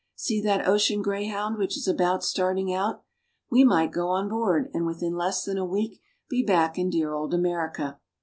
See 0.15 0.41
that 0.41 0.67
ocean 0.67 1.03
greyhound 1.03 1.59
which 1.59 1.77
is 1.77 1.87
about 1.87 2.23
starting 2.23 2.73
out! 2.73 3.03
We 3.51 3.63
might 3.63 3.91
go 3.91 4.07
on 4.07 4.29
board 4.29 4.71
and 4.73 4.83
within 4.83 5.13
less 5.15 5.43
than 5.43 5.59
a 5.59 5.63
week 5.63 6.01
be 6.27 6.41
back 6.43 6.75
in 6.75 6.89
dear 6.89 7.13
old 7.13 7.35
America 7.35 7.99